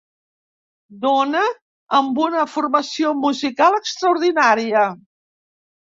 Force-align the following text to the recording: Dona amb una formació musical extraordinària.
Dona 1.03 1.43
amb 1.99 2.19
una 2.25 2.47
formació 2.55 3.15
musical 3.29 3.81
extraordinària. 3.85 4.87